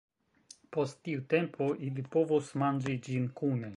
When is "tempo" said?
1.33-1.67